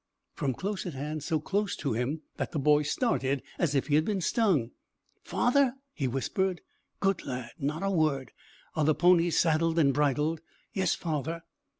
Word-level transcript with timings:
Pst! 0.33 0.39
from 0.39 0.53
close 0.55 0.87
at 0.87 0.95
hand, 0.95 1.23
so 1.23 1.39
close 1.39 1.75
to 1.75 1.93
him 1.93 2.23
that 2.37 2.53
the 2.53 2.57
boy 2.57 2.81
started 2.81 3.43
as 3.59 3.75
if 3.75 3.85
he 3.85 3.93
had 3.93 4.03
been 4.03 4.19
stung. 4.19 4.71
"Father!" 5.21 5.75
he 5.93 6.07
whispered. 6.07 6.61
"Good 6.99 7.23
lad. 7.23 7.51
Not 7.59 7.83
a 7.83 7.91
word. 7.91 8.31
Are 8.75 8.83
the 8.83 8.95
ponies 8.95 9.37
saddled 9.37 9.77
and 9.77 9.93
bridled?" 9.93 10.41
"Yes, 10.73 10.95
father." 10.95 11.43